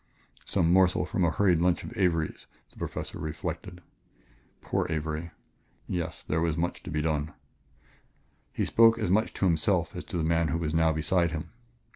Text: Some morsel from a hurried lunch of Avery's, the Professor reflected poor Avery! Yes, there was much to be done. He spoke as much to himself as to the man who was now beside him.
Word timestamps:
Some 0.45 0.73
morsel 0.73 1.05
from 1.05 1.23
a 1.23 1.29
hurried 1.29 1.61
lunch 1.61 1.83
of 1.83 1.95
Avery's, 1.95 2.47
the 2.71 2.77
Professor 2.79 3.19
reflected 3.19 3.81
poor 4.59 4.87
Avery! 4.89 5.29
Yes, 5.87 6.23
there 6.23 6.41
was 6.41 6.57
much 6.57 6.81
to 6.81 6.89
be 6.89 7.03
done. 7.03 7.35
He 8.51 8.65
spoke 8.65 8.97
as 8.97 9.11
much 9.11 9.31
to 9.35 9.45
himself 9.45 9.95
as 9.95 10.03
to 10.05 10.17
the 10.17 10.23
man 10.23 10.47
who 10.47 10.57
was 10.57 10.73
now 10.73 10.91
beside 10.91 11.29
him. 11.29 11.51